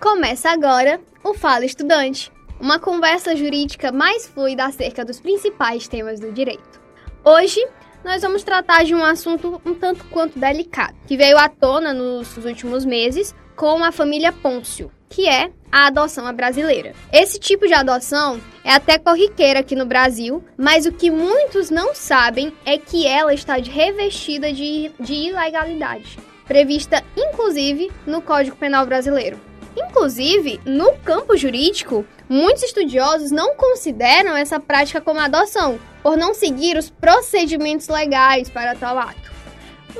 Começa 0.00 0.50
agora 0.50 1.00
o 1.22 1.32
Fala 1.32 1.64
Estudante, 1.64 2.32
uma 2.58 2.80
conversa 2.80 3.36
jurídica 3.36 3.92
mais 3.92 4.26
fluida 4.26 4.64
acerca 4.64 5.04
dos 5.04 5.20
principais 5.20 5.86
temas 5.86 6.18
do 6.18 6.32
direito. 6.32 6.80
Hoje, 7.24 7.64
nós 8.04 8.22
vamos 8.22 8.42
tratar 8.42 8.84
de 8.84 8.94
um 8.94 9.04
assunto 9.04 9.60
um 9.64 9.74
tanto 9.74 10.04
quanto 10.06 10.38
delicado, 10.38 10.94
que 11.06 11.16
veio 11.16 11.38
à 11.38 11.48
tona 11.48 11.92
nos 11.92 12.36
últimos 12.36 12.84
meses 12.84 13.34
com 13.54 13.82
a 13.84 13.92
família 13.92 14.32
Pôncio, 14.32 14.90
que 15.08 15.28
é 15.28 15.50
a 15.70 15.86
adoção 15.86 16.32
brasileira. 16.34 16.94
Esse 17.12 17.38
tipo 17.38 17.66
de 17.66 17.74
adoção 17.74 18.40
é 18.64 18.72
até 18.72 18.98
corriqueira 18.98 19.60
aqui 19.60 19.74
no 19.74 19.86
Brasil, 19.86 20.42
mas 20.56 20.86
o 20.86 20.92
que 20.92 21.10
muitos 21.10 21.70
não 21.70 21.94
sabem 21.94 22.52
é 22.64 22.76
que 22.78 23.06
ela 23.06 23.32
está 23.32 23.56
revestida 23.56 24.52
de, 24.52 24.90
de 24.98 25.14
ilegalidade, 25.14 26.18
prevista 26.46 27.02
inclusive 27.16 27.90
no 28.06 28.20
Código 28.20 28.56
Penal 28.56 28.86
Brasileiro. 28.86 29.51
Inclusive, 29.76 30.60
no 30.64 30.92
campo 30.98 31.36
jurídico, 31.36 32.04
muitos 32.28 32.62
estudiosos 32.62 33.30
não 33.30 33.56
consideram 33.56 34.36
essa 34.36 34.60
prática 34.60 35.00
como 35.00 35.20
adoção, 35.20 35.78
por 36.02 36.16
não 36.16 36.34
seguir 36.34 36.76
os 36.76 36.90
procedimentos 36.90 37.88
legais 37.88 38.50
para 38.50 38.74
tal 38.74 38.98
ato. 38.98 39.32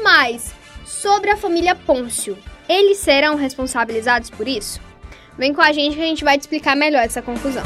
Mas, 0.03 0.55
sobre 0.85 1.31
a 1.31 1.37
família 1.37 1.75
Pôncio, 1.75 2.37
eles 2.69 2.98
serão 2.98 3.35
responsabilizados 3.35 4.31
por 4.31 4.47
isso? 4.47 4.81
Vem 5.39 5.55
com 5.55 5.62
a 5.62 5.73
gente 5.73 5.97
que 5.97 6.03
a 6.03 6.07
gente 6.07 6.25
vai 6.25 6.37
te 6.37 6.43
explicar 6.43 6.77
melhor 6.77 7.03
essa 7.03 7.23
confusão. 7.23 7.62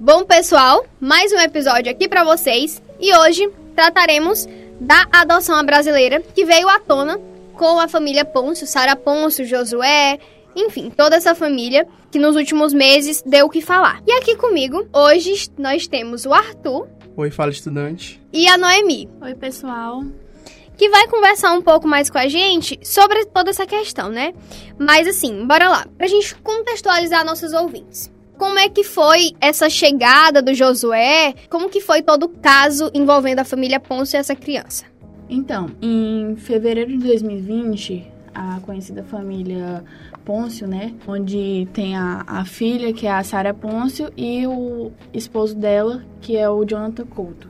Bom, 0.00 0.24
pessoal, 0.24 0.84
mais 1.00 1.32
um 1.32 1.38
episódio 1.38 1.90
aqui 1.90 2.08
para 2.08 2.24
vocês 2.24 2.82
e 3.00 3.14
hoje 3.16 3.50
trataremos 3.74 4.46
da 4.80 5.06
adoção 5.12 5.64
brasileira 5.64 6.20
que 6.20 6.44
veio 6.44 6.68
à 6.68 6.78
tona 6.78 7.20
com 7.58 7.80
a 7.80 7.88
família 7.88 8.24
Pôncio, 8.24 8.66
Sara 8.66 8.94
Pôncio, 8.94 9.44
Josué, 9.44 10.18
enfim, 10.54 10.90
toda 10.90 11.16
essa 11.16 11.34
família 11.34 11.86
que 12.10 12.18
nos 12.18 12.36
últimos 12.36 12.72
meses 12.72 13.20
deu 13.26 13.46
o 13.46 13.50
que 13.50 13.60
falar. 13.60 14.00
E 14.06 14.12
aqui 14.12 14.36
comigo, 14.36 14.88
hoje 14.92 15.48
nós 15.58 15.88
temos 15.88 16.24
o 16.24 16.32
Arthur. 16.32 16.88
Oi, 17.16 17.30
fala 17.30 17.50
estudante. 17.50 18.22
E 18.32 18.46
a 18.46 18.56
Noemi. 18.56 19.08
Oi, 19.20 19.34
pessoal. 19.34 20.04
Que 20.76 20.88
vai 20.88 21.08
conversar 21.08 21.52
um 21.52 21.60
pouco 21.60 21.88
mais 21.88 22.08
com 22.08 22.18
a 22.18 22.28
gente 22.28 22.78
sobre 22.84 23.24
toda 23.26 23.50
essa 23.50 23.66
questão, 23.66 24.08
né? 24.08 24.32
Mas 24.78 25.08
assim, 25.08 25.44
bora 25.44 25.68
lá, 25.68 25.86
pra 25.98 26.06
gente 26.06 26.36
contextualizar 26.36 27.24
nossos 27.24 27.52
ouvintes. 27.52 28.08
Como 28.38 28.56
é 28.56 28.68
que 28.68 28.84
foi 28.84 29.32
essa 29.40 29.68
chegada 29.68 30.40
do 30.40 30.54
Josué? 30.54 31.34
Como 31.50 31.68
que 31.68 31.80
foi 31.80 32.02
todo 32.02 32.26
o 32.26 32.28
caso 32.28 32.88
envolvendo 32.94 33.40
a 33.40 33.44
família 33.44 33.80
Pôncio 33.80 34.16
e 34.16 34.20
essa 34.20 34.36
criança? 34.36 34.84
Então, 35.28 35.66
em 35.82 36.36
fevereiro 36.36 36.90
de 36.90 36.98
2020, 36.98 38.10
a 38.34 38.60
conhecida 38.60 39.02
família 39.02 39.84
Pôncio, 40.24 40.66
né? 40.66 40.94
Onde 41.06 41.68
tem 41.72 41.96
a, 41.96 42.24
a 42.26 42.44
filha, 42.44 42.92
que 42.92 43.06
é 43.06 43.12
a 43.12 43.22
Sara 43.22 43.52
Pôncio, 43.52 44.10
e 44.16 44.46
o 44.46 44.90
esposo 45.12 45.54
dela, 45.54 46.02
que 46.20 46.36
é 46.36 46.48
o 46.48 46.64
Jonathan 46.64 47.04
Couto. 47.04 47.48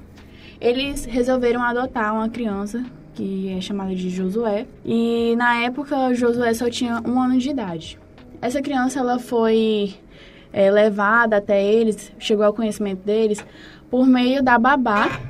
Eles 0.61 1.05
resolveram 1.05 1.63
adotar 1.63 2.13
uma 2.15 2.29
criança 2.29 2.85
que 3.15 3.53
é 3.53 3.61
chamada 3.61 3.95
de 3.95 4.11
Josué. 4.11 4.67
E 4.85 5.35
na 5.37 5.57
época, 5.63 6.15
Josué 6.15 6.55
só 6.55 6.71
tinha 6.71 7.01
um 7.05 7.21
ano 7.21 7.39
de 7.39 7.51
idade. 7.51 7.99
Essa 8.41 8.63
criança 8.63 9.01
ela 9.01 9.19
foi 9.19 9.95
é, 10.53 10.71
levada 10.71 11.37
até 11.37 11.63
eles, 11.63 12.13
chegou 12.19 12.45
ao 12.45 12.53
conhecimento 12.53 13.05
deles 13.05 13.45
por 13.91 14.07
meio 14.07 14.43
da 14.43 14.59
babá, 14.59 15.21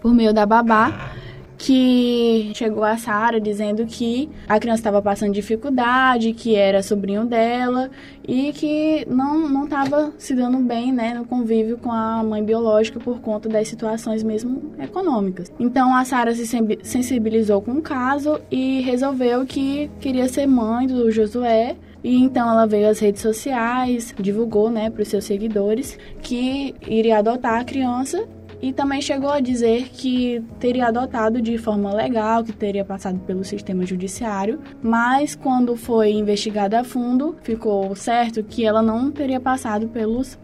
por 0.00 0.12
meio 0.12 0.32
da 0.32 0.44
babá 0.44 1.12
que 1.58 2.52
chegou 2.54 2.84
a 2.84 2.96
Sara 2.96 3.40
dizendo 3.40 3.84
que 3.84 4.30
a 4.48 4.60
criança 4.60 4.80
estava 4.80 5.02
passando 5.02 5.32
dificuldade, 5.32 6.32
que 6.32 6.54
era 6.54 6.82
sobrinho 6.82 7.24
dela 7.24 7.90
e 8.26 8.52
que 8.52 9.04
não 9.10 9.48
não 9.48 9.64
estava 9.64 10.12
se 10.16 10.34
dando 10.34 10.58
bem, 10.58 10.92
né, 10.92 11.14
no 11.14 11.24
convívio 11.24 11.76
com 11.76 11.90
a 11.90 12.22
mãe 12.22 12.44
biológica 12.44 13.00
por 13.00 13.20
conta 13.20 13.48
das 13.48 13.66
situações 13.66 14.22
mesmo 14.22 14.72
econômicas. 14.78 15.52
Então 15.58 15.94
a 15.94 16.04
Sara 16.04 16.32
se 16.32 16.46
sensibilizou 16.82 17.60
com 17.60 17.72
o 17.72 17.82
caso 17.82 18.40
e 18.50 18.80
resolveu 18.82 19.44
que 19.44 19.90
queria 20.00 20.28
ser 20.28 20.46
mãe 20.46 20.86
do 20.86 21.10
Josué 21.10 21.76
e 22.04 22.16
então 22.16 22.48
ela 22.48 22.66
veio 22.66 22.88
às 22.88 23.00
redes 23.00 23.20
sociais, 23.20 24.14
divulgou, 24.18 24.70
né, 24.70 24.88
para 24.88 25.02
os 25.02 25.08
seus 25.08 25.24
seguidores 25.24 25.98
que 26.22 26.74
iria 26.86 27.18
adotar 27.18 27.60
a 27.60 27.64
criança 27.64 28.28
e 28.60 28.72
também 28.72 29.00
chegou 29.00 29.30
a 29.30 29.40
dizer 29.40 29.88
que 29.88 30.42
teria 30.58 30.88
adotado 30.88 31.40
de 31.40 31.56
forma 31.58 31.94
legal, 31.94 32.42
que 32.42 32.52
teria 32.52 32.84
passado 32.84 33.18
pelo 33.20 33.44
sistema 33.44 33.86
judiciário, 33.86 34.58
mas 34.82 35.34
quando 35.36 35.76
foi 35.76 36.12
investigada 36.12 36.80
a 36.80 36.84
fundo, 36.84 37.36
ficou 37.42 37.94
certo 37.94 38.42
que 38.42 38.64
ela 38.64 38.82
não 38.82 39.10
teria 39.10 39.38
passado 39.38 39.88
pelos, 39.88 40.38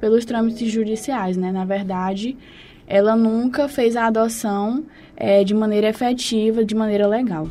pelos 0.00 0.24
trâmites 0.24 0.70
judiciais, 0.72 1.36
né? 1.36 1.52
Na 1.52 1.64
verdade, 1.64 2.36
ela 2.86 3.14
nunca 3.14 3.68
fez 3.68 3.96
a 3.96 4.06
adoção 4.06 4.84
é, 5.14 5.44
de 5.44 5.52
maneira 5.52 5.88
efetiva, 5.88 6.64
de 6.64 6.74
maneira 6.74 7.06
legal. 7.06 7.48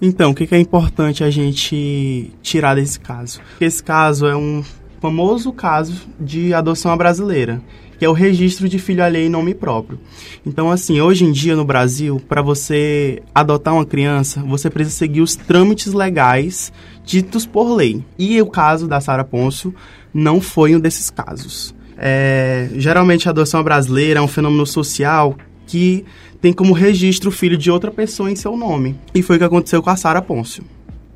Então, 0.00 0.30
o 0.30 0.34
que 0.34 0.54
é 0.54 0.58
importante 0.58 1.24
a 1.24 1.30
gente 1.30 2.30
tirar 2.42 2.76
desse 2.76 2.98
caso? 3.00 3.40
Esse 3.60 3.82
caso 3.82 4.26
é 4.26 4.36
um 4.36 4.62
famoso 5.00 5.52
caso 5.52 6.08
de 6.18 6.54
adoção 6.54 6.96
brasileira 6.96 7.60
que 7.98 8.04
é 8.04 8.08
o 8.08 8.12
registro 8.12 8.68
de 8.68 8.78
filho 8.78 9.02
alheio 9.02 9.26
em 9.26 9.30
nome 9.30 9.54
próprio. 9.54 9.98
Então, 10.44 10.70
assim, 10.70 11.00
hoje 11.00 11.24
em 11.24 11.32
dia 11.32 11.56
no 11.56 11.64
Brasil, 11.64 12.20
para 12.28 12.42
você 12.42 13.22
adotar 13.34 13.74
uma 13.74 13.84
criança, 13.84 14.40
você 14.42 14.68
precisa 14.70 14.96
seguir 14.96 15.20
os 15.20 15.34
trâmites 15.34 15.92
legais 15.92 16.72
ditos 17.04 17.46
por 17.46 17.74
lei. 17.74 18.04
E 18.18 18.40
o 18.42 18.46
caso 18.46 18.86
da 18.86 19.00
Sara 19.00 19.24
Pôncio 19.24 19.74
não 20.12 20.40
foi 20.40 20.74
um 20.74 20.80
desses 20.80 21.10
casos. 21.10 21.74
É, 21.98 22.68
geralmente 22.74 23.26
a 23.28 23.30
adoção 23.30 23.62
brasileira 23.62 24.20
é 24.20 24.22
um 24.22 24.28
fenômeno 24.28 24.66
social 24.66 25.36
que 25.66 26.04
tem 26.40 26.52
como 26.52 26.72
registro 26.72 27.30
o 27.30 27.32
filho 27.32 27.56
de 27.56 27.70
outra 27.70 27.90
pessoa 27.90 28.30
em 28.30 28.36
seu 28.36 28.56
nome. 28.56 28.96
E 29.14 29.22
foi 29.22 29.36
o 29.36 29.38
que 29.38 29.44
aconteceu 29.44 29.82
com 29.82 29.90
a 29.90 29.96
Sara 29.96 30.20
Pôncio. 30.20 30.64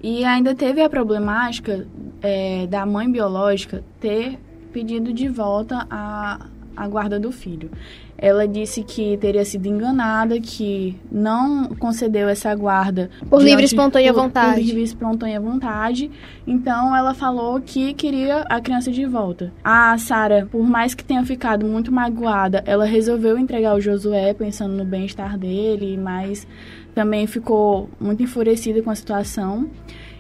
E 0.03 0.25
ainda 0.25 0.55
teve 0.55 0.81
a 0.81 0.89
problemática 0.89 1.87
é, 2.23 2.67
da 2.67 2.87
mãe 2.87 3.11
biológica 3.11 3.85
ter 4.01 4.39
pedido 4.73 5.13
de 5.13 5.29
volta 5.29 5.87
a, 5.91 6.47
a 6.77 6.89
guarda 6.89 7.19
do 7.19 7.31
filho. 7.31 7.71
Ela 8.17 8.47
disse 8.47 8.83
que 8.83 9.17
teria 9.17 9.45
sido 9.45 9.67
enganada, 9.67 10.39
que 10.39 10.97
não 11.11 11.69
concedeu 11.77 12.29
essa 12.29 12.55
guarda 12.55 13.09
por 13.31 13.43
livre 13.43 13.65
espontânea 13.65 14.13
vontade. 14.13 14.61
Por 14.61 14.67
livre 14.67 14.83
espontânea 14.83 15.41
vontade. 15.41 16.11
Então 16.47 16.95
ela 16.95 17.15
falou 17.15 17.61
que 17.61 17.95
queria 17.95 18.43
a 18.43 18.61
criança 18.61 18.91
de 18.91 19.07
volta. 19.07 19.51
A 19.65 19.97
Sara, 19.97 20.47
por 20.51 20.67
mais 20.67 20.95
que 20.95 21.03
tenha 21.03 21.25
ficado 21.25 21.67
muito 21.67 21.91
magoada, 21.91 22.63
ela 22.67 22.85
resolveu 22.85 23.39
entregar 23.39 23.75
o 23.75 23.81
Josué 23.81 24.35
pensando 24.35 24.75
no 24.75 24.85
bem-estar 24.85 25.39
dele, 25.39 25.97
mas 25.97 26.47
também 26.95 27.27
ficou 27.27 27.89
muito 27.99 28.23
enfurecida 28.23 28.83
com 28.83 28.91
a 28.91 28.95
situação. 28.95 29.71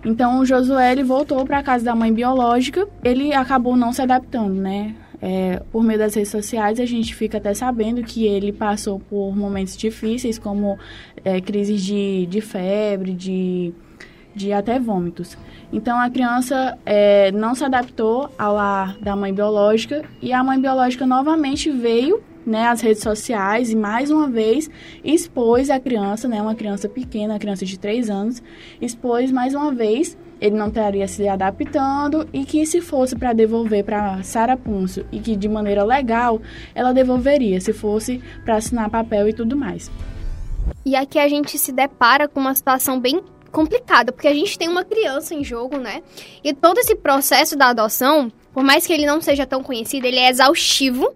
Então 0.04 0.40
o 0.40 0.46
Josué 0.46 0.92
ele 0.92 1.02
voltou 1.02 1.44
para 1.44 1.58
a 1.58 1.62
casa 1.62 1.84
da 1.84 1.94
mãe 1.94 2.12
biológica. 2.12 2.88
Ele 3.04 3.34
acabou 3.34 3.76
não 3.76 3.92
se 3.92 4.00
adaptando, 4.00 4.54
né? 4.54 4.94
É, 5.22 5.60
por 5.70 5.82
meio 5.82 5.98
das 5.98 6.14
redes 6.14 6.30
sociais, 6.30 6.80
a 6.80 6.86
gente 6.86 7.14
fica 7.14 7.38
até 7.38 7.52
sabendo 7.52 8.02
que 8.02 8.26
ele 8.26 8.52
passou 8.52 8.98
por 8.98 9.36
momentos 9.36 9.76
difíceis, 9.76 10.38
como 10.38 10.78
é, 11.24 11.40
crises 11.40 11.82
de, 11.82 12.26
de 12.26 12.40
febre, 12.40 13.12
de, 13.12 13.72
de 14.34 14.52
até 14.52 14.78
vômitos. 14.78 15.36
Então, 15.72 16.00
a 16.00 16.08
criança 16.08 16.78
é, 16.86 17.30
não 17.32 17.54
se 17.54 17.64
adaptou 17.64 18.30
ao 18.38 18.54
lar 18.54 18.96
da 18.98 19.14
mãe 19.14 19.32
biológica 19.32 20.04
e 20.22 20.32
a 20.32 20.42
mãe 20.42 20.58
biológica 20.60 21.06
novamente 21.06 21.70
veio 21.70 22.22
né, 22.50 22.66
às 22.66 22.80
redes 22.80 23.02
sociais 23.02 23.70
e 23.70 23.76
mais 23.76 24.10
uma 24.10 24.28
vez 24.28 24.68
expôs 25.04 25.70
a 25.70 25.78
criança, 25.78 26.26
né, 26.26 26.42
uma 26.42 26.54
criança 26.54 26.88
pequena, 26.88 27.34
uma 27.34 27.38
criança 27.38 27.64
de 27.64 27.78
3 27.78 28.10
anos, 28.10 28.42
expôs 28.80 29.30
mais 29.30 29.54
uma 29.54 29.72
vez 29.72 30.18
ele 30.40 30.56
não 30.56 30.68
estaria 30.68 31.06
se 31.06 31.28
adaptando 31.28 32.26
e 32.32 32.44
que 32.44 32.64
se 32.64 32.80
fosse 32.80 33.14
para 33.14 33.32
devolver 33.32 33.84
para 33.84 34.22
Sara 34.22 34.56
Punço 34.56 35.04
e 35.12 35.20
que 35.20 35.36
de 35.36 35.48
maneira 35.48 35.84
legal 35.84 36.40
ela 36.74 36.92
devolveria, 36.92 37.60
se 37.60 37.72
fosse 37.72 38.22
para 38.44 38.56
assinar 38.56 38.88
papel 38.88 39.28
e 39.28 39.32
tudo 39.34 39.54
mais. 39.54 39.90
E 40.84 40.96
aqui 40.96 41.18
a 41.18 41.28
gente 41.28 41.58
se 41.58 41.72
depara 41.72 42.26
com 42.26 42.40
uma 42.40 42.54
situação 42.54 42.98
bem 42.98 43.20
complicada, 43.50 44.12
porque 44.12 44.28
a 44.28 44.34
gente 44.34 44.58
tem 44.58 44.68
uma 44.68 44.84
criança 44.84 45.34
em 45.34 45.44
jogo, 45.44 45.76
né? 45.76 46.02
E 46.42 46.54
todo 46.54 46.78
esse 46.78 46.94
processo 46.94 47.56
da 47.56 47.68
adoção, 47.68 48.32
por 48.52 48.62
mais 48.62 48.86
que 48.86 48.92
ele 48.92 49.04
não 49.04 49.20
seja 49.20 49.44
tão 49.44 49.62
conhecido, 49.62 50.06
ele 50.06 50.18
é 50.18 50.30
exaustivo. 50.30 51.12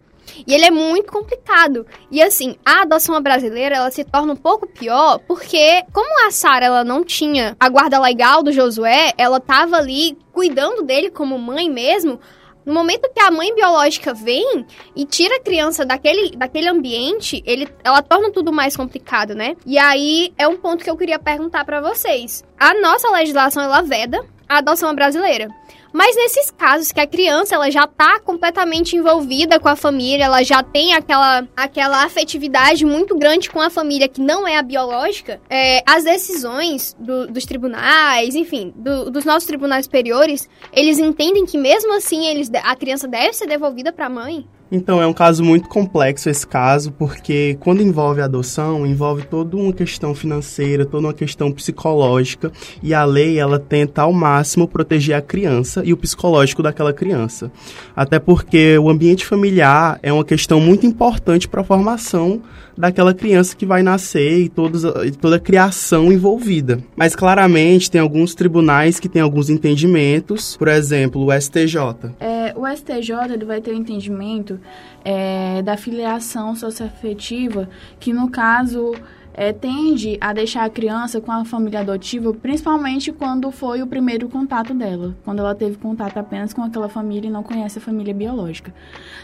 E 0.46 0.52
ele 0.52 0.64
é 0.64 0.70
muito 0.70 1.12
complicado. 1.12 1.86
E 2.10 2.22
assim, 2.22 2.56
a 2.64 2.82
adoção 2.82 3.20
brasileira, 3.20 3.76
ela 3.76 3.90
se 3.90 4.04
torna 4.04 4.32
um 4.32 4.36
pouco 4.36 4.66
pior, 4.66 5.19
porque 5.20 5.82
como 5.92 6.26
a 6.26 6.31
Sara 6.31 6.66
ela 6.66 6.84
não 6.84 7.04
tinha 7.04 7.56
a 7.58 7.69
guarda 7.69 8.00
legal 8.00 8.42
do 8.42 8.52
Josué, 8.52 9.12
ela 9.16 9.40
tava 9.40 9.76
ali 9.76 10.16
cuidando 10.32 10.82
dele 10.82 11.10
como 11.10 11.38
mãe 11.38 11.70
mesmo. 11.70 12.19
No 12.64 12.72
momento 12.72 13.10
que 13.12 13.20
a 13.20 13.31
mãe 13.31 13.54
biológica 13.54 14.14
vem 14.14 14.64
e 14.96 15.04
tira 15.04 15.36
a 15.36 15.40
criança 15.40 15.84
daquele, 15.84 16.34
daquele 16.34 16.69
ambiente, 16.69 17.42
ele, 17.44 17.69
ela 17.84 18.00
torna 18.00 18.30
tudo 18.32 18.50
mais 18.50 18.75
complicado, 18.75 19.34
né? 19.34 19.54
E 19.66 19.76
aí 19.76 20.32
é 20.38 20.48
um 20.48 20.56
ponto 20.56 20.82
que 20.82 20.90
eu 20.90 20.96
queria 20.96 21.19
perguntar 21.19 21.64
para 21.66 21.82
vocês. 21.82 22.42
A 22.58 22.72
nossa 22.80 23.10
legislação 23.10 23.62
ela 23.62 23.82
veda 23.82 24.25
a 24.48 24.58
adoção 24.58 24.94
brasileira. 24.94 25.48
Mas 25.94 26.17
nesses 26.17 26.50
casos 26.50 26.91
que 26.91 26.99
a 26.99 27.06
criança 27.06 27.55
ela 27.55 27.70
já 27.70 27.85
está 27.85 28.19
completamente 28.19 28.96
envolvida 28.96 29.61
com 29.61 29.69
a 29.69 29.76
família, 29.76 30.25
ela 30.25 30.43
já 30.43 30.61
tem 30.61 30.93
aquela, 30.93 31.46
aquela 31.56 32.02
afetividade 32.02 32.85
muito 32.85 33.17
grande 33.17 33.49
com 33.49 33.61
a 33.61 33.70
família 33.70 34.08
que 34.08 34.20
não 34.20 34.44
é 34.46 34.56
a 34.56 34.62
biológica, 34.62 35.41
é, 35.49 35.85
as 35.87 36.02
decisões 36.02 36.96
do, 36.99 37.29
dos 37.29 37.44
tribunais, 37.44 38.35
enfim, 38.35 38.75
do, 38.75 39.08
dos 39.08 39.25
nossos 39.25 39.46
tribunais 39.46 39.85
superiores, 39.85 40.49
eles 40.73 40.99
entendem 40.99 41.46
que 41.46 41.56
mesmo 41.56 41.94
assim 41.94 42.26
eles, 42.26 42.50
a 42.52 42.75
criança 42.75 43.06
deve 43.06 43.32
ser 43.32 43.47
devolvida 43.47 43.93
para 43.93 44.06
a 44.06 44.11
mãe? 44.11 44.44
Então, 44.70 45.00
é 45.00 45.06
um 45.06 45.12
caso 45.12 45.44
muito 45.44 45.69
complexo 45.69 46.28
esse 46.28 46.46
caso, 46.46 46.90
porque 46.93 47.56
quando 47.61 47.82
envolve 47.82 48.20
adoção, 48.20 48.87
envolve 48.87 49.25
toda 49.25 49.56
uma 49.56 49.72
questão 49.72 50.14
financeira, 50.14 50.84
toda 50.84 51.06
uma 51.06 51.14
questão 51.14 51.52
psicológica, 51.52 52.50
e 52.82 52.93
a 52.94 53.05
lei, 53.05 53.38
ela 53.38 53.58
tenta 53.58 54.02
ao 54.02 54.12
máximo 54.12 54.66
proteger 54.66 55.16
a 55.16 55.22
criança 55.22 55.82
e 55.84 55.93
o 55.93 55.96
psicológico 55.96 56.62
daquela 56.62 56.93
criança. 56.93 57.52
Até 57.94 58.19
porque 58.19 58.78
o 58.78 58.88
ambiente 58.88 59.25
familiar 59.25 59.99
é 60.02 60.12
uma 60.12 60.25
questão 60.25 60.61
muito 60.61 60.87
importante 60.87 61.46
para 61.46 61.61
a 61.61 61.64
formação 61.64 62.43
daquela 62.76 63.14
criança 63.14 63.56
que 63.56 63.64
vai 63.64 63.82
nascer 63.82 64.40
e 64.40 64.49
todos, 64.49 64.82
toda 65.20 65.37
a 65.37 65.40
criação 65.40 66.12
envolvida. 66.12 66.81
Mas 66.96 67.14
claramente 67.14 67.90
tem 67.90 68.00
alguns 68.00 68.34
tribunais 68.34 68.99
que 68.99 69.08
têm 69.08 69.22
alguns 69.22 69.49
entendimentos, 69.49 70.56
por 70.56 70.69
exemplo, 70.69 71.25
o 71.25 71.40
STJ. 71.40 71.78
É, 72.19 72.33
o 72.64 72.76
STJ 72.76 73.32
ele 73.32 73.44
vai 73.44 73.61
ter 73.61 73.72
o 73.72 73.75
entendimento 73.75 74.61
é, 75.05 75.62
da 75.62 75.76
filiação 75.76 76.55
socioafetiva, 76.56 77.69
que 78.00 78.12
no 78.12 78.31
caso 78.31 78.94
é, 79.34 79.52
tende 79.52 80.16
a 80.20 80.32
deixar 80.32 80.64
a 80.64 80.70
criança 80.70 81.20
com 81.20 81.32
a 81.32 81.44
família 81.44 81.81
adotiva, 81.81 82.32
principalmente 82.32 83.12
quando 83.12 83.50
foi 83.50 83.82
o 83.82 83.87
primeiro 83.87 84.28
contato 84.28 84.72
dela, 84.72 85.14
quando 85.25 85.40
ela 85.40 85.55
teve 85.55 85.76
contato 85.76 86.16
apenas 86.16 86.52
com 86.52 86.62
aquela 86.62 86.88
família 86.88 87.28
e 87.28 87.32
não 87.32 87.43
conhece 87.43 87.78
a 87.78 87.82
família 87.82 88.14
biológica. 88.14 88.72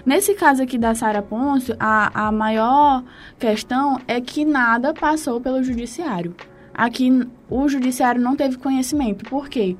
Nesse 0.04 0.34
caso 0.34 0.62
aqui 0.62 0.76
da 0.76 0.94
Sara 0.94 1.22
Pôncio, 1.22 1.76
a, 1.78 2.26
a 2.26 2.32
maior 2.32 3.04
questão 3.38 4.00
é 4.08 4.20
que 4.20 4.44
nada 4.44 4.92
passou 4.92 5.40
pelo 5.40 5.62
judiciário. 5.62 6.34
Aqui 6.75 7.26
o 7.48 7.69
judiciário 7.69 8.20
não 8.20 8.34
teve 8.34 8.56
conhecimento. 8.56 9.25
Por 9.28 9.48
quê? 9.48 9.76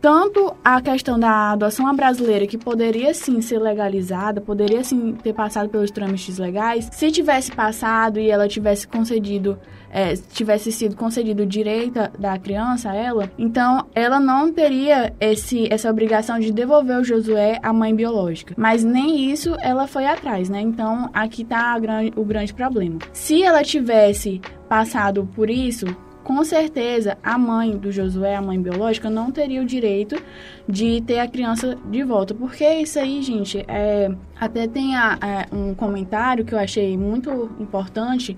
Tanto 0.00 0.54
a 0.64 0.80
questão 0.80 1.18
da 1.18 1.52
adoção 1.52 1.94
brasileira, 1.94 2.46
que 2.46 2.56
poderia 2.56 3.12
sim 3.12 3.40
ser 3.40 3.58
legalizada, 3.58 4.40
poderia 4.40 4.82
sim 4.84 5.12
ter 5.22 5.32
passado 5.32 5.68
pelos 5.68 5.90
trâmites 5.90 6.38
legais, 6.38 6.88
se 6.92 7.10
tivesse 7.10 7.50
passado 7.52 8.18
e 8.18 8.30
ela 8.30 8.48
tivesse 8.48 8.86
concedido, 8.86 9.58
é, 9.90 10.14
tivesse 10.14 10.70
sido 10.70 10.96
concedido 10.96 11.42
o 11.42 11.46
direito 11.46 11.98
da 12.18 12.38
criança 12.38 12.90
a 12.90 12.94
ela, 12.94 13.30
então 13.36 13.86
ela 13.94 14.20
não 14.20 14.52
teria 14.52 15.12
esse, 15.20 15.72
essa 15.72 15.90
obrigação 15.90 16.38
de 16.38 16.52
devolver 16.52 17.00
o 17.00 17.04
Josué 17.04 17.58
à 17.62 17.72
mãe 17.72 17.94
biológica. 17.94 18.54
Mas 18.56 18.84
nem 18.84 19.30
isso 19.30 19.56
ela 19.60 19.86
foi 19.86 20.06
atrás, 20.06 20.48
né? 20.48 20.60
Então 20.60 21.10
aqui 21.12 21.42
está 21.42 21.76
o 22.16 22.24
grande 22.24 22.54
problema. 22.54 22.98
Se 23.12 23.42
ela 23.42 23.62
tivesse 23.62 24.40
passado 24.68 25.28
por 25.34 25.48
isso, 25.48 25.86
com 26.28 26.44
certeza 26.44 27.16
a 27.22 27.38
mãe 27.38 27.74
do 27.74 27.90
Josué, 27.90 28.36
a 28.36 28.42
mãe 28.42 28.60
biológica, 28.60 29.08
não 29.08 29.30
teria 29.30 29.62
o 29.62 29.64
direito 29.64 30.14
de 30.68 31.00
ter 31.00 31.20
a 31.20 31.26
criança 31.26 31.74
de 31.86 32.02
volta. 32.02 32.34
Porque 32.34 32.68
isso 32.68 32.98
aí, 32.98 33.22
gente, 33.22 33.64
é, 33.66 34.10
até 34.38 34.68
tem 34.68 34.94
a, 34.94 35.18
é, 35.22 35.56
um 35.56 35.74
comentário 35.74 36.44
que 36.44 36.54
eu 36.54 36.58
achei 36.58 36.98
muito 36.98 37.50
importante 37.58 38.36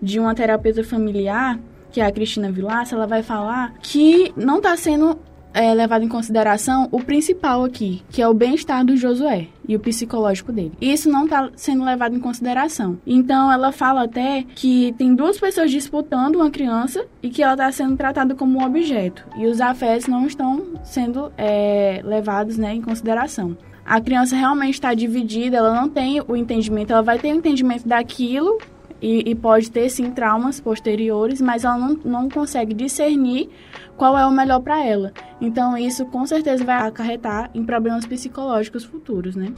de 0.00 0.20
uma 0.20 0.36
terapeuta 0.36 0.84
familiar, 0.84 1.58
que 1.90 2.00
é 2.00 2.06
a 2.06 2.12
Cristina 2.12 2.48
Vilaça, 2.52 2.94
ela 2.94 3.08
vai 3.08 3.24
falar 3.24 3.74
que 3.82 4.32
não 4.36 4.58
está 4.58 4.76
sendo 4.76 5.18
é, 5.54 5.72
levado 5.74 6.04
em 6.04 6.08
consideração 6.08 6.88
o 6.90 7.02
principal 7.02 7.64
aqui, 7.64 8.02
que 8.10 8.22
é 8.22 8.28
o 8.28 8.34
bem-estar 8.34 8.84
do 8.84 8.96
Josué 8.96 9.48
e 9.66 9.76
o 9.76 9.80
psicológico 9.80 10.52
dele. 10.52 10.72
Isso 10.80 11.10
não 11.10 11.24
está 11.24 11.50
sendo 11.54 11.84
levado 11.84 12.16
em 12.16 12.20
consideração. 12.20 12.98
Então 13.06 13.50
ela 13.50 13.72
fala 13.72 14.04
até 14.04 14.44
que 14.54 14.94
tem 14.98 15.14
duas 15.14 15.38
pessoas 15.38 15.70
disputando 15.70 16.36
uma 16.36 16.50
criança 16.50 17.04
e 17.22 17.30
que 17.30 17.42
ela 17.42 17.52
está 17.52 17.70
sendo 17.70 17.96
tratada 17.96 18.34
como 18.34 18.58
um 18.58 18.64
objeto 18.64 19.24
e 19.36 19.46
os 19.46 19.60
afetos 19.60 20.06
não 20.06 20.26
estão 20.26 20.64
sendo 20.82 21.32
é, 21.36 22.00
levados 22.04 22.58
né, 22.58 22.74
em 22.74 22.82
consideração 22.82 23.56
a 23.84 24.00
criança 24.00 24.36
realmente 24.36 24.74
está 24.74 24.94
dividida, 24.94 25.56
ela 25.56 25.74
não 25.74 25.88
tem 25.88 26.22
o 26.26 26.36
entendimento, 26.36 26.92
ela 26.92 27.02
vai 27.02 27.18
ter 27.18 27.32
o 27.32 27.36
entendimento 27.36 27.86
daquilo 27.86 28.58
e, 29.02 29.30
e, 29.30 29.34
pode 29.34 29.70
ter 29.70 29.90
sim 29.90 30.12
traumas 30.12 30.60
posteriores, 30.60 31.40
mas 31.40 31.64
ela 31.64 31.76
não, 31.76 31.98
não 32.04 32.28
consegue 32.30 32.72
discernir 32.72 33.50
qual 33.96 34.16
é 34.16 34.24
o 34.24 34.30
melhor 34.30 34.60
para 34.60 34.84
ela. 34.84 35.12
Então 35.40 35.76
isso 35.76 36.06
com 36.06 36.24
certeza 36.24 36.64
vai 36.64 36.86
acarretar 36.86 37.50
em 37.52 37.64
problemas 37.64 38.06
psicológicos 38.06 38.84
futuros, 38.84 39.34
né? 39.34 39.52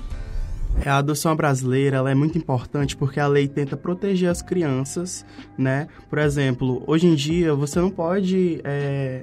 É, 0.85 0.89
a 0.89 0.97
adoção 0.97 1.37
brasileira 1.37 1.99
é 2.11 2.15
muito 2.15 2.37
importante 2.37 2.97
porque 2.97 3.21
a 3.21 3.29
lei 3.29 3.47
tenta 3.47 3.77
proteger 3.77 4.29
as 4.29 4.43
crianças, 4.43 5.25
né? 5.57 5.87
Por 6.09 6.19
exemplo, 6.19 6.83
hoje 6.87 7.07
em 7.07 7.15
dia 7.15 7.55
você 7.55 7.79
não 7.79 7.91
pode 7.91 8.61
é 8.65 9.23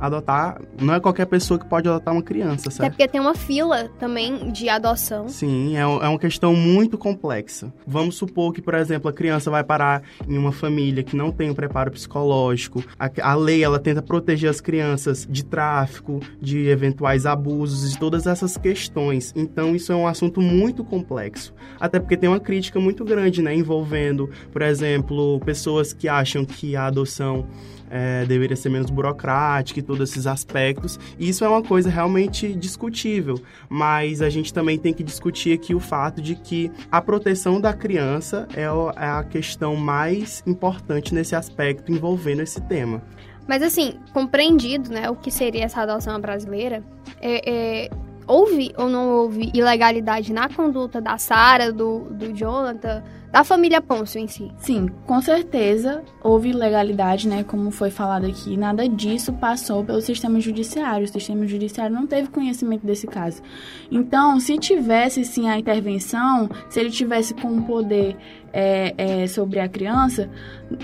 adotar, 0.00 0.60
não 0.80 0.94
é 0.94 1.00
qualquer 1.00 1.26
pessoa 1.26 1.58
que 1.58 1.66
pode 1.66 1.88
adotar 1.88 2.14
uma 2.14 2.22
criança, 2.22 2.70
certo? 2.70 2.80
Até 2.80 2.90
porque 2.90 3.08
tem 3.08 3.20
uma 3.20 3.34
fila 3.34 3.88
também 3.98 4.50
de 4.50 4.68
adoção. 4.68 5.28
Sim, 5.28 5.76
é, 5.76 5.80
é 5.80 5.84
uma 5.84 6.18
questão 6.18 6.54
muito 6.54 6.96
complexa. 6.96 7.72
Vamos 7.86 8.16
supor 8.16 8.52
que, 8.52 8.62
por 8.62 8.74
exemplo, 8.74 9.10
a 9.10 9.12
criança 9.12 9.50
vai 9.50 9.62
parar 9.62 10.02
em 10.26 10.38
uma 10.38 10.52
família 10.52 11.02
que 11.02 11.14
não 11.14 11.30
tem 11.30 11.50
um 11.50 11.54
preparo 11.54 11.90
psicológico. 11.90 12.82
A, 12.98 13.10
a 13.22 13.34
lei, 13.34 13.62
ela 13.62 13.78
tenta 13.78 14.00
proteger 14.00 14.48
as 14.48 14.60
crianças 14.60 15.26
de 15.28 15.44
tráfico, 15.44 16.20
de 16.40 16.68
eventuais 16.68 17.26
abusos, 17.26 17.90
de 17.90 17.98
todas 17.98 18.26
essas 18.26 18.56
questões. 18.56 19.32
Então, 19.36 19.76
isso 19.76 19.92
é 19.92 19.96
um 19.96 20.06
assunto 20.06 20.40
muito 20.40 20.82
complexo. 20.82 21.52
Até 21.78 22.00
porque 22.00 22.16
tem 22.16 22.28
uma 22.28 22.40
crítica 22.40 22.80
muito 22.80 23.04
grande, 23.04 23.42
né, 23.42 23.54
envolvendo, 23.54 24.30
por 24.50 24.62
exemplo, 24.62 25.40
pessoas 25.40 25.92
que 25.92 26.08
acham 26.08 26.44
que 26.44 26.74
a 26.74 26.86
adoção 26.86 27.46
é, 27.90 28.24
deveria 28.24 28.56
ser 28.56 28.68
menos 28.68 28.90
burocrática 28.90 29.80
e 29.80 29.82
todos 29.82 30.10
esses 30.10 30.26
aspectos. 30.26 30.98
E 31.18 31.28
isso 31.28 31.44
é 31.44 31.48
uma 31.48 31.62
coisa 31.62 31.90
realmente 31.90 32.54
discutível, 32.54 33.40
mas 33.68 34.22
a 34.22 34.30
gente 34.30 34.54
também 34.54 34.78
tem 34.78 34.94
que 34.94 35.02
discutir 35.02 35.52
aqui 35.52 35.74
o 35.74 35.80
fato 35.80 36.22
de 36.22 36.36
que 36.36 36.70
a 36.90 37.02
proteção 37.02 37.60
da 37.60 37.72
criança 37.72 38.46
é, 38.54 38.62
é 38.62 39.06
a 39.06 39.24
questão 39.24 39.74
mais 39.76 40.42
importante 40.46 41.14
nesse 41.14 41.34
aspecto 41.34 41.90
envolvendo 41.90 42.40
esse 42.42 42.60
tema. 42.62 43.02
Mas 43.46 43.62
assim, 43.62 43.94
compreendido, 44.12 44.90
né, 44.90 45.10
o 45.10 45.16
que 45.16 45.30
seria 45.30 45.64
essa 45.64 45.82
adoção 45.82 46.20
brasileira, 46.20 46.84
é, 47.20 47.50
é, 47.50 47.90
houve 48.26 48.72
ou 48.78 48.88
não 48.88 49.10
houve 49.10 49.50
ilegalidade 49.52 50.32
na 50.32 50.48
conduta 50.48 51.00
da 51.00 51.18
Sara, 51.18 51.72
do, 51.72 52.04
do 52.10 52.32
Jonathan, 52.32 53.02
da 53.32 53.44
família 53.44 53.80
Ponço 53.80 54.18
em 54.18 54.26
si. 54.26 54.50
Sim, 54.58 54.88
com 55.06 55.20
certeza 55.20 56.02
houve 56.22 56.50
ilegalidade, 56.50 57.28
né? 57.28 57.44
Como 57.44 57.70
foi 57.70 57.90
falado 57.90 58.26
aqui, 58.26 58.56
nada 58.56 58.88
disso 58.88 59.32
passou 59.32 59.84
pelo 59.84 60.00
sistema 60.00 60.40
judiciário. 60.40 61.04
O 61.04 61.08
sistema 61.08 61.46
judiciário 61.46 61.94
não 61.94 62.06
teve 62.06 62.28
conhecimento 62.28 62.84
desse 62.84 63.06
caso. 63.06 63.42
Então, 63.90 64.38
se 64.40 64.58
tivesse 64.58 65.24
sim 65.24 65.48
a 65.48 65.58
intervenção, 65.58 66.48
se 66.68 66.80
ele 66.80 66.90
tivesse 66.90 67.34
com 67.34 67.56
o 67.56 67.62
poder 67.62 68.16
é, 68.52 68.94
é, 68.96 69.26
sobre 69.26 69.60
a 69.60 69.68
criança, 69.68 70.28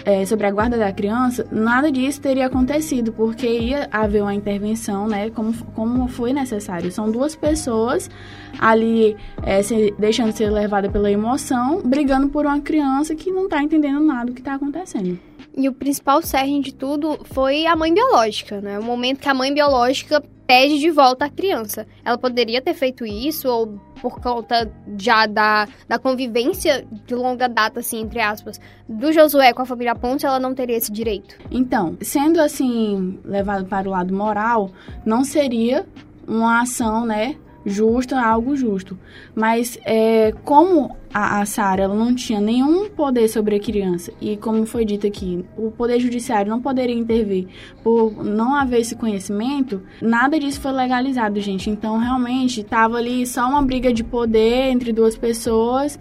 é, 0.04 0.24
sobre 0.24 0.46
a 0.46 0.50
guarda 0.50 0.76
da 0.76 0.92
criança, 0.92 1.46
nada 1.50 1.90
disso 1.90 2.20
teria 2.20 2.46
acontecido, 2.46 3.12
porque 3.12 3.46
ia 3.46 3.88
haver 3.90 4.22
uma 4.22 4.34
intervenção, 4.34 5.06
né? 5.06 5.30
Como, 5.30 5.52
como 5.74 6.08
foi 6.08 6.32
necessário. 6.32 6.90
São 6.90 7.10
duas 7.10 7.34
pessoas 7.36 8.10
ali 8.58 9.16
é, 9.42 9.62
se, 9.62 9.94
deixando 9.98 10.32
ser 10.32 10.50
levada 10.50 10.88
pela 10.88 11.10
emoção, 11.10 11.82
brigando 11.82 12.28
por 12.28 12.46
uma 12.46 12.60
criança 12.60 13.14
que 13.14 13.30
não 13.30 13.44
está 13.44 13.62
entendendo 13.62 14.00
nada 14.00 14.26
do 14.26 14.32
que 14.32 14.40
está 14.40 14.54
acontecendo. 14.54 15.18
E 15.56 15.68
o 15.68 15.72
principal 15.72 16.20
cerne 16.20 16.60
de 16.60 16.74
tudo 16.74 17.18
foi 17.24 17.66
a 17.66 17.74
mãe 17.74 17.92
biológica, 17.92 18.60
né? 18.60 18.78
O 18.78 18.82
momento 18.82 19.20
que 19.20 19.28
a 19.28 19.34
mãe 19.34 19.52
biológica 19.52 20.22
pede 20.46 20.78
de 20.78 20.90
volta 20.90 21.24
a 21.24 21.30
criança. 21.30 21.86
Ela 22.04 22.16
poderia 22.16 22.62
ter 22.62 22.74
feito 22.74 23.04
isso, 23.04 23.48
ou 23.48 23.80
por 24.00 24.20
conta 24.20 24.70
já 24.98 25.26
da, 25.26 25.66
da 25.88 25.98
convivência 25.98 26.86
de 27.06 27.14
longa 27.14 27.48
data, 27.48 27.80
assim, 27.80 28.00
entre 28.00 28.20
aspas, 28.20 28.60
do 28.88 29.12
Josué 29.12 29.52
com 29.52 29.62
a 29.62 29.66
família 29.66 29.94
Ponte, 29.94 30.24
ela 30.24 30.38
não 30.38 30.54
teria 30.54 30.76
esse 30.76 30.92
direito. 30.92 31.36
Então, 31.50 31.96
sendo 32.00 32.40
assim, 32.40 33.18
levado 33.24 33.66
para 33.66 33.88
o 33.88 33.92
lado 33.92 34.14
moral, 34.14 34.70
não 35.04 35.24
seria 35.24 35.86
uma 36.26 36.62
ação, 36.62 37.06
né, 37.06 37.36
justa, 37.66 38.20
algo 38.20 38.56
justo. 38.56 38.96
Mas 39.34 39.78
é, 39.84 40.32
como 40.44 40.96
a, 41.12 41.40
a 41.40 41.46
Sara 41.46 41.88
não 41.88 42.14
tinha 42.14 42.40
nenhum 42.40 42.88
poder 42.88 43.28
sobre 43.28 43.56
a 43.56 43.60
criança 43.60 44.12
e 44.20 44.36
como 44.36 44.64
foi 44.64 44.84
dito 44.84 45.06
aqui, 45.06 45.44
o 45.56 45.70
poder 45.70 45.98
judiciário 45.98 46.50
não 46.50 46.62
poderia 46.62 46.94
intervir 46.94 47.48
por 47.82 48.24
não 48.24 48.54
haver 48.54 48.80
esse 48.80 48.94
conhecimento, 48.94 49.82
nada 50.00 50.38
disso 50.38 50.60
foi 50.60 50.72
legalizado, 50.72 51.40
gente. 51.40 51.68
Então 51.68 51.98
realmente 51.98 52.60
estava 52.60 52.98
ali 52.98 53.26
só 53.26 53.48
uma 53.48 53.62
briga 53.62 53.92
de 53.92 54.04
poder 54.04 54.70
entre 54.70 54.92
duas 54.92 55.16
pessoas 55.16 55.98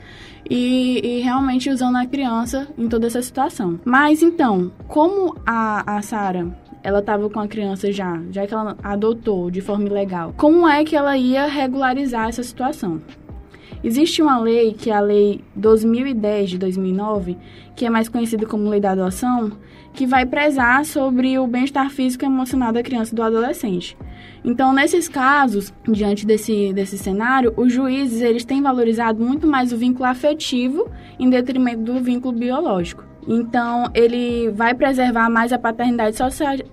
e, 0.49 1.01
e, 1.03 1.21
realmente 1.21 1.71
usando 1.71 1.95
a 1.95 2.05
criança 2.05 2.67
em 2.77 2.87
toda 2.87 3.07
essa 3.07 3.21
situação. 3.21 3.79
Mas 3.83 4.21
então, 4.21 4.71
como 4.87 5.35
a, 5.43 5.97
a 5.97 6.01
Sara 6.03 6.55
ela 6.85 6.99
estava 6.99 7.27
com 7.31 7.39
a 7.39 7.47
criança 7.47 7.91
já, 7.91 8.21
já 8.31 8.45
que 8.45 8.53
ela 8.53 8.77
adotou 8.83 9.49
de 9.49 9.59
forma 9.59 9.87
ilegal, 9.87 10.35
como 10.37 10.67
é 10.67 10.85
que 10.85 10.95
ela 10.95 11.17
ia 11.17 11.47
regularizar 11.47 12.29
essa 12.29 12.43
situação? 12.43 13.01
Existe 13.83 14.21
uma 14.21 14.39
lei, 14.39 14.71
que 14.73 14.91
é 14.91 14.93
a 14.93 14.99
Lei 14.99 15.41
2010 15.55 16.51
de 16.51 16.57
2009, 16.59 17.37
que 17.75 17.87
é 17.87 17.89
mais 17.89 18.07
conhecida 18.07 18.45
como 18.45 18.69
Lei 18.69 18.79
da 18.79 18.91
Adoção, 18.91 19.51
que 19.93 20.05
vai 20.05 20.27
prezar 20.27 20.85
sobre 20.85 21.39
o 21.39 21.47
bem-estar 21.47 21.89
físico 21.89 22.23
e 22.23 22.27
emocional 22.27 22.71
da 22.71 22.83
criança 22.83 23.13
e 23.13 23.15
do 23.15 23.23
adolescente. 23.23 23.97
Então, 24.43 24.71
nesses 24.71 25.09
casos, 25.09 25.73
diante 25.87 26.25
desse, 26.25 26.71
desse 26.71 26.99
cenário, 26.99 27.51
os 27.57 27.73
juízes 27.73 28.21
eles 28.21 28.45
têm 28.45 28.61
valorizado 28.61 29.23
muito 29.23 29.47
mais 29.47 29.73
o 29.73 29.77
vínculo 29.77 30.05
afetivo 30.05 30.87
em 31.17 31.29
detrimento 31.31 31.81
do 31.81 31.99
vínculo 31.99 32.37
biológico. 32.37 33.03
Então, 33.27 33.89
ele 33.93 34.49
vai 34.51 34.73
preservar 34.73 35.29
mais 35.29 35.51
a 35.51 35.57
paternidade 35.57 36.15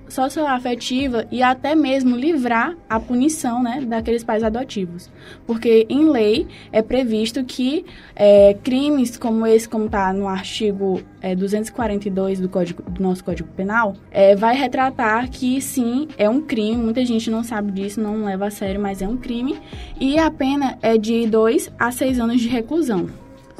socioafetiva 0.08 1.26
e 1.30 1.42
até 1.42 1.74
mesmo 1.74 2.16
livrar 2.16 2.76
a 2.88 3.00
punição 3.00 3.62
né, 3.62 3.80
daqueles 3.86 4.22
pais 4.22 4.42
adotivos. 4.42 5.10
Porque, 5.46 5.86
em 5.88 6.08
lei, 6.08 6.46
é 6.70 6.82
previsto 6.82 7.42
que 7.42 7.84
é, 8.14 8.54
crimes 8.62 9.16
como 9.16 9.46
esse, 9.46 9.68
como 9.68 9.86
está 9.86 10.12
no 10.12 10.28
artigo 10.28 11.00
é, 11.20 11.34
242 11.34 12.40
do, 12.40 12.48
código, 12.48 12.82
do 12.82 13.02
nosso 13.02 13.24
Código 13.24 13.48
Penal, 13.56 13.94
é, 14.10 14.36
vai 14.36 14.54
retratar 14.54 15.30
que, 15.30 15.60
sim, 15.60 16.08
é 16.18 16.28
um 16.28 16.42
crime. 16.42 16.76
Muita 16.76 17.04
gente 17.04 17.30
não 17.30 17.42
sabe 17.42 17.72
disso, 17.72 18.00
não 18.00 18.24
leva 18.24 18.46
a 18.46 18.50
sério, 18.50 18.80
mas 18.80 19.00
é 19.00 19.08
um 19.08 19.16
crime. 19.16 19.58
E 19.98 20.18
a 20.18 20.30
pena 20.30 20.78
é 20.82 20.98
de 20.98 21.26
2 21.26 21.72
a 21.78 21.90
6 21.90 22.18
anos 22.18 22.40
de 22.40 22.48
reclusão. 22.48 23.08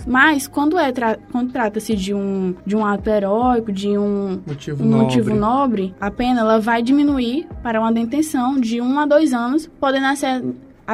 Mas 0.07 0.47
quando 0.47 0.79
é 0.79 0.91
tra 0.93 1.19
quando 1.31 1.53
trata-se 1.53 1.95
de 1.95 2.15
um 2.15 2.55
de 2.67 2.77
um 2.77 2.85
ato 2.85 3.09
heróico, 3.09 3.73
de 3.73 3.97
um 3.97 4.41
motivo, 4.47 4.83
um 4.83 4.87
nobre. 4.87 5.05
motivo 5.05 5.35
nobre, 5.35 5.95
a 6.01 6.11
pena 6.11 6.41
ela 6.41 6.61
vai 6.61 6.83
diminuir 6.83 7.47
para 7.63 7.81
uma 7.81 7.93
detenção 7.93 8.59
de 8.59 8.81
um 8.81 8.99
a 8.99 9.07
dois 9.07 9.33
anos, 9.33 9.71
podendo 9.81 10.15
ser 10.17 10.43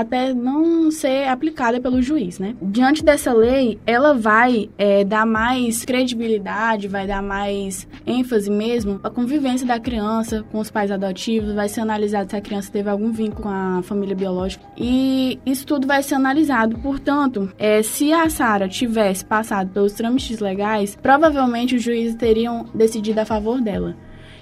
até 0.01 0.33
não 0.33 0.91
ser 0.91 1.29
aplicada 1.29 1.81
pelo 1.81 2.01
juiz, 2.03 2.39
né? 2.39 2.55
Diante 2.61 3.05
dessa 3.05 3.33
lei, 3.33 3.79
ela 3.87 4.15
vai 4.15 4.69
é, 4.79 5.05
dar 5.05 5.27
mais 5.27 5.85
credibilidade, 5.85 6.89
vai 6.89 7.07
dar 7.07 7.23
mais 7.23 7.87
ênfase 8.07 8.51
mesmo 8.51 9.01
à 9.03 9.11
convivência 9.11 9.67
da 9.67 9.79
criança 9.79 10.45
com 10.51 10.59
os 10.59 10.71
pais 10.71 10.91
adotivos, 10.91 11.55
vai 11.55 11.69
ser 11.69 11.81
analisado 11.81 12.31
se 12.31 12.37
a 12.37 12.41
criança 12.41 12.73
teve 12.73 12.89
algum 12.89 13.13
vínculo 13.13 13.43
com 13.43 13.49
a 13.49 13.83
família 13.83 14.17
biológica 14.17 14.65
e 14.77 15.39
isso 15.45 15.67
tudo 15.67 15.87
vai 15.87 16.03
ser 16.03 16.15
analisado. 16.15 16.79
Portanto, 16.79 17.53
é, 17.59 17.83
se 17.83 18.13
a 18.13 18.29
Sara 18.29 18.69
tivesse 18.69 19.25
passado 19.25 19.71
pelos 19.71 19.93
trâmites 19.93 20.41
legais, 20.41 20.97
provavelmente 21.01 21.77
os 21.77 21.83
juízes 21.83 22.17
teriam 22.17 22.67
decidido 22.75 23.21
a 23.21 23.25
favor 23.25 23.61
dela. 23.61 23.97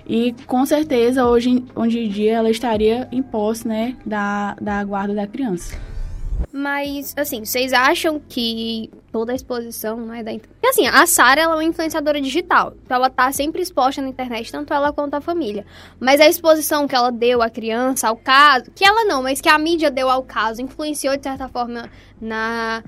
E 0.07 0.35
com 0.47 0.65
certeza 0.65 1.27
hoje, 1.27 1.65
hoje 1.75 1.99
em 1.99 2.09
dia 2.09 2.35
ela 2.35 2.51
estaria 2.51 3.09
em 3.11 3.23
posse, 3.23 3.67
né, 3.67 3.97
da, 4.07 4.55
da 4.61 4.85
guarda 4.85 5.15
da 5.15 5.27
criança. 5.27 5.77
Mas, 6.53 7.15
assim, 7.17 7.45
vocês 7.45 7.73
acham 7.73 8.21
que 8.21 8.91
toda 9.11 9.33
a 9.33 9.35
exposição, 9.35 9.99
né, 9.99 10.23
da... 10.23 10.33
Porque, 10.33 10.67
assim, 10.67 10.87
a 10.87 11.07
Sara, 11.07 11.41
ela 11.41 11.55
é 11.55 11.57
uma 11.57 11.65
influenciadora 11.65 12.21
digital. 12.21 12.75
Então, 12.85 12.97
ela 12.97 13.11
tá 13.11 13.33
sempre 13.33 13.63
exposta 13.63 14.03
na 14.03 14.09
internet, 14.09 14.53
tanto 14.53 14.73
ela 14.73 14.93
quanto 14.93 15.15
a 15.15 15.21
família. 15.21 15.65
Mas 15.99 16.21
a 16.21 16.29
exposição 16.29 16.87
que 16.87 16.95
ela 16.95 17.11
deu 17.11 17.43
à 17.43 17.49
criança, 17.49 18.09
ao 18.09 18.17
caso... 18.17 18.71
Que 18.75 18.85
ela 18.85 19.05
não, 19.05 19.23
mas 19.23 19.41
que 19.41 19.49
a 19.49 19.59
mídia 19.59 19.91
deu 19.91 20.11
ao 20.11 20.23
caso, 20.23 20.61
influenciou, 20.63 21.17
de 21.17 21.23
certa 21.23 21.49
forma, 21.49 21.91
na... 22.21 22.83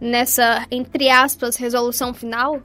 Nessa, 0.00 0.66
entre 0.70 1.08
aspas, 1.08 1.56
resolução 1.56 2.12
final? 2.12 2.60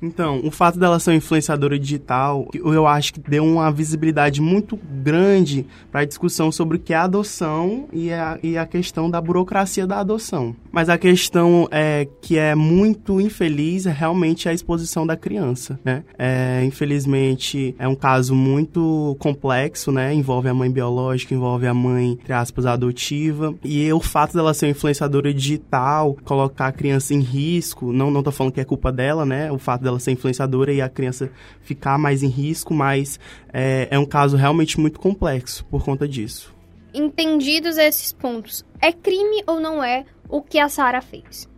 Então, 0.00 0.40
o 0.44 0.50
fato 0.50 0.78
dela 0.78 0.98
ser 0.98 1.10
uma 1.10 1.16
influenciadora 1.16 1.78
digital, 1.78 2.48
eu 2.54 2.86
acho 2.86 3.14
que 3.14 3.20
deu 3.20 3.44
uma 3.44 3.70
visibilidade 3.70 4.40
muito 4.40 4.78
grande 5.02 5.66
para 5.90 6.00
a 6.00 6.04
discussão 6.04 6.52
sobre 6.52 6.76
o 6.76 6.80
que 6.80 6.92
é 6.92 6.96
adoção 6.96 7.88
e 7.92 8.12
a, 8.12 8.38
e 8.42 8.58
a 8.58 8.66
questão 8.66 9.10
da 9.10 9.20
burocracia 9.20 9.86
da 9.86 10.00
adoção. 10.00 10.54
Mas 10.70 10.88
a 10.88 10.98
questão 10.98 11.66
é 11.70 12.06
que 12.20 12.36
é 12.36 12.54
muito 12.54 13.20
infeliz 13.20 13.86
é 13.86 13.90
realmente 13.90 14.48
a 14.48 14.52
exposição 14.52 15.06
da 15.06 15.16
criança, 15.16 15.80
né? 15.84 16.04
É, 16.18 16.62
infelizmente, 16.64 17.74
é 17.78 17.88
um 17.88 17.94
caso 17.94 18.34
muito 18.34 19.16
complexo, 19.18 19.90
né? 19.90 20.12
Envolve 20.12 20.48
a 20.48 20.54
mãe 20.54 20.70
biológica, 20.70 21.34
envolve 21.34 21.66
a 21.66 21.72
mãe, 21.72 22.12
entre 22.12 22.32
aspas, 22.32 22.66
adotiva. 22.66 23.54
E 23.64 23.90
o 23.92 24.00
fato 24.00 24.34
dela 24.34 24.52
ser 24.52 24.66
uma 24.66 24.72
influenciadora 24.72 25.32
digital, 25.32 26.16
colocar 26.24 26.66
a 26.66 26.72
criança 26.72 27.14
em 27.14 27.20
risco, 27.20 27.92
não, 27.92 28.10
não 28.10 28.26
falando 28.30 28.52
que 28.52 28.60
é 28.60 28.64
culpa 28.64 28.92
dela, 28.92 29.24
né? 29.24 29.50
O 29.50 29.58
fato 29.58 29.82
dela 29.86 29.98
ser 29.98 30.12
influenciadora 30.12 30.72
e 30.72 30.82
a 30.82 30.88
criança 30.88 31.30
ficar 31.60 31.96
mais 31.98 32.22
em 32.22 32.28
risco, 32.28 32.74
mas 32.74 33.18
é, 33.52 33.88
é 33.90 33.98
um 33.98 34.04
caso 34.04 34.36
realmente 34.36 34.78
muito 34.78 35.00
complexo 35.00 35.64
por 35.66 35.84
conta 35.84 36.06
disso. 36.06 36.54
Entendidos 36.92 37.78
esses 37.78 38.12
pontos, 38.12 38.64
é 38.80 38.92
crime 38.92 39.42
ou 39.46 39.60
não 39.60 39.82
é 39.82 40.04
o 40.28 40.42
que 40.42 40.58
a 40.58 40.68
Sara 40.68 41.00
fez? 41.00 41.48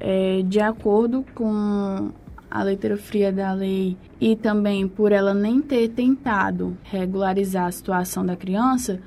É, 0.00 0.42
de 0.44 0.60
acordo 0.60 1.24
com 1.34 2.12
a 2.50 2.62
letra 2.62 2.96
fria 2.96 3.32
da 3.32 3.52
lei 3.52 3.96
e 4.20 4.34
também 4.34 4.88
por 4.88 5.12
ela 5.12 5.34
nem 5.34 5.60
ter 5.60 5.88
tentado 5.88 6.76
regularizar 6.82 7.66
a 7.66 7.72
situação 7.72 8.24
da 8.24 8.36
criança, 8.36 9.00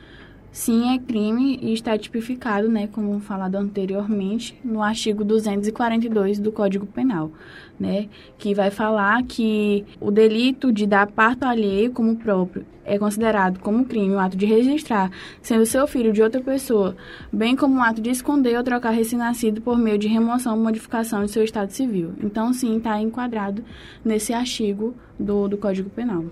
sim, 0.52 0.94
é 0.94 1.00
crime 1.00 1.60
e 1.62 1.74
está 1.74 1.98
tipificado, 1.98 2.68
né, 2.70 2.88
como 2.88 3.20
falado 3.20 3.56
anteriormente, 3.56 4.60
no 4.64 4.82
artigo 4.82 5.24
242 5.24 6.40
do 6.40 6.52
Código 6.52 6.86
Penal, 6.86 7.32
né, 7.80 8.10
que 8.38 8.54
vai 8.54 8.70
falar 8.70 9.24
que 9.24 9.86
o 10.00 10.12
delito 10.12 10.72
de 10.72 10.86
dar 10.86 11.08
parto 11.08 11.44
alheio 11.46 11.92
como 11.92 12.16
próprio 12.16 12.66
é 12.84 12.98
considerado 12.98 13.60
como 13.60 13.86
crime 13.86 14.14
o 14.14 14.20
ato 14.20 14.36
de 14.36 14.46
registrar 14.46 15.12
sendo 15.42 15.66
seu 15.66 15.88
filho 15.88 16.12
de 16.12 16.22
outra 16.22 16.42
pessoa, 16.42 16.96
bem 17.32 17.56
como 17.56 17.78
o 17.78 17.82
ato 17.82 18.02
de 18.02 18.10
esconder 18.10 18.58
ou 18.58 18.64
trocar 18.64 18.90
recém-nascido 18.90 19.62
por 19.62 19.78
meio 19.78 19.98
de 19.98 20.08
remoção 20.08 20.58
ou 20.58 20.64
modificação 20.64 21.24
de 21.24 21.32
seu 21.32 21.44
estado 21.44 21.72
civil. 21.72 22.14
Então, 22.22 22.52
sim, 22.54 22.78
está 22.78 23.00
enquadrado 23.00 23.64
nesse 24.04 24.34
artigo 24.34 24.96
do, 25.20 25.48
do 25.48 25.58
Código 25.58 25.90
Penal. 25.90 26.26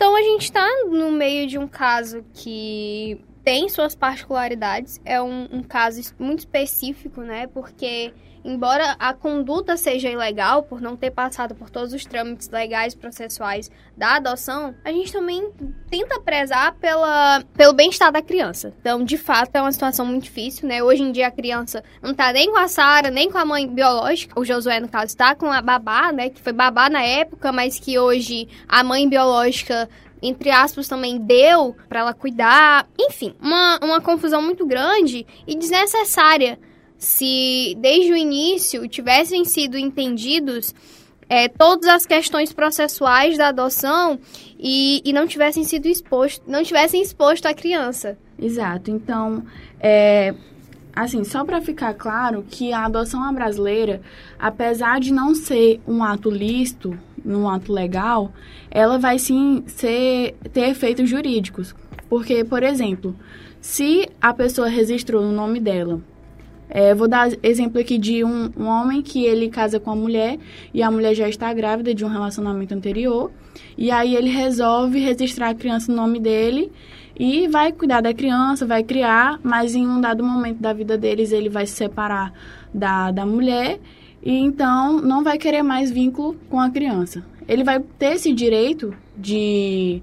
Então 0.00 0.16
a 0.16 0.22
gente 0.22 0.44
está 0.44 0.66
no 0.88 1.12
meio 1.12 1.46
de 1.46 1.58
um 1.58 1.68
caso 1.68 2.24
que 2.32 3.20
tem 3.44 3.68
suas 3.68 3.94
particularidades, 3.94 5.00
é 5.04 5.20
um, 5.20 5.48
um 5.50 5.62
caso 5.62 6.14
muito 6.18 6.40
específico, 6.40 7.22
né? 7.22 7.46
Porque 7.46 8.12
embora 8.44 8.96
a 8.98 9.12
conduta 9.12 9.76
seja 9.76 10.08
ilegal 10.08 10.62
por 10.62 10.80
não 10.80 10.96
ter 10.96 11.10
passado 11.10 11.54
por 11.54 11.70
todos 11.70 11.92
os 11.92 12.04
trâmites 12.04 12.48
legais 12.48 12.94
processuais 12.94 13.70
da 13.96 14.16
adoção, 14.16 14.74
a 14.84 14.90
gente 14.90 15.12
também 15.12 15.50
tenta 15.90 16.18
prezar 16.20 16.74
pela, 16.76 17.42
pelo 17.54 17.72
bem-estar 17.72 18.10
da 18.10 18.22
criança. 18.22 18.72
Então, 18.80 19.04
de 19.04 19.18
fato, 19.18 19.54
é 19.54 19.60
uma 19.60 19.72
situação 19.72 20.06
muito 20.06 20.24
difícil, 20.24 20.68
né? 20.68 20.82
Hoje 20.82 21.02
em 21.02 21.12
dia 21.12 21.26
a 21.26 21.30
criança 21.30 21.84
não 22.02 22.14
tá 22.14 22.32
nem 22.32 22.50
com 22.50 22.58
a 22.58 22.68
Sara, 22.68 23.10
nem 23.10 23.30
com 23.30 23.38
a 23.38 23.44
mãe 23.44 23.66
biológica. 23.66 24.38
O 24.38 24.44
Josué, 24.44 24.80
no 24.80 24.88
caso, 24.88 25.06
está 25.06 25.34
com 25.34 25.50
a 25.52 25.60
babá, 25.60 26.12
né? 26.12 26.30
Que 26.30 26.40
foi 26.40 26.52
babá 26.52 26.88
na 26.88 27.02
época, 27.02 27.52
mas 27.52 27.78
que 27.78 27.98
hoje 27.98 28.48
a 28.66 28.82
mãe 28.82 29.08
biológica 29.08 29.88
entre 30.22 30.50
aspas, 30.50 30.88
também 30.88 31.18
deu 31.18 31.76
para 31.88 32.00
ela 32.00 32.14
cuidar. 32.14 32.88
Enfim, 32.98 33.34
uma, 33.40 33.78
uma 33.82 34.00
confusão 34.00 34.42
muito 34.42 34.66
grande 34.66 35.26
e 35.46 35.56
desnecessária 35.56 36.58
se 36.98 37.74
desde 37.78 38.12
o 38.12 38.16
início 38.16 38.86
tivessem 38.86 39.44
sido 39.44 39.78
entendidos 39.78 40.74
é, 41.30 41.48
todas 41.48 41.88
as 41.88 42.04
questões 42.04 42.52
processuais 42.52 43.38
da 43.38 43.48
adoção 43.48 44.18
e, 44.58 45.00
e 45.04 45.12
não 45.12 45.26
tivessem 45.26 45.64
sido 45.64 45.86
exposto, 45.86 46.42
não 46.46 46.62
tivessem 46.62 47.00
exposto 47.00 47.46
a 47.46 47.54
criança. 47.54 48.18
Exato. 48.38 48.90
Então, 48.90 49.44
é, 49.78 50.34
assim, 50.94 51.22
só 51.24 51.44
para 51.44 51.60
ficar 51.60 51.94
claro 51.94 52.44
que 52.48 52.72
a 52.72 52.84
adoção 52.84 53.32
brasileira, 53.32 54.02
apesar 54.38 54.98
de 55.00 55.12
não 55.12 55.34
ser 55.34 55.80
um 55.86 56.02
ato 56.02 56.28
lícito, 56.28 56.98
um 57.24 57.48
ato 57.48 57.72
legal, 57.72 58.32
ela 58.70 58.98
vai 58.98 59.18
sim 59.18 59.62
ser, 59.66 60.36
ter 60.52 60.68
efeitos 60.68 61.08
jurídicos. 61.08 61.74
Porque, 62.08 62.44
por 62.44 62.62
exemplo, 62.62 63.14
se 63.60 64.08
a 64.20 64.32
pessoa 64.32 64.68
registrou 64.68 65.22
no 65.22 65.32
nome 65.32 65.60
dela 65.60 66.00
É, 66.72 66.94
vou 66.94 67.08
dar 67.08 67.28
exemplo 67.42 67.80
aqui 67.80 67.98
de 67.98 68.22
um, 68.22 68.48
um 68.56 68.66
homem 68.66 69.02
que 69.02 69.24
ele 69.24 69.48
casa 69.48 69.80
com 69.80 69.90
a 69.90 69.96
mulher 69.96 70.38
e 70.72 70.84
a 70.84 70.88
mulher 70.88 71.14
já 71.16 71.28
está 71.28 71.52
grávida 71.52 71.92
de 71.92 72.04
um 72.04 72.08
relacionamento 72.08 72.72
anterior. 72.72 73.32
E 73.76 73.90
aí 73.90 74.14
ele 74.14 74.30
resolve 74.30 75.00
registrar 75.00 75.48
a 75.50 75.54
criança 75.54 75.90
no 75.90 75.96
nome 75.96 76.20
dele 76.20 76.70
e 77.18 77.48
vai 77.48 77.72
cuidar 77.72 78.00
da 78.00 78.14
criança, 78.14 78.64
vai 78.64 78.84
criar, 78.84 79.40
mas 79.42 79.74
em 79.74 79.84
um 79.84 80.00
dado 80.00 80.22
momento 80.22 80.60
da 80.60 80.72
vida 80.72 80.96
deles 80.96 81.32
ele 81.32 81.48
vai 81.48 81.66
se 81.66 81.74
separar 81.74 82.32
da, 82.72 83.10
da 83.10 83.26
mulher 83.26 83.80
e 84.22 84.32
então 84.32 85.00
não 85.00 85.22
vai 85.24 85.38
querer 85.38 85.62
mais 85.62 85.90
vínculo 85.90 86.36
com 86.48 86.60
a 86.60 86.70
criança. 86.70 87.24
Ele 87.48 87.64
vai 87.64 87.80
ter 87.98 88.14
esse 88.14 88.32
direito 88.32 88.94
de, 89.16 90.02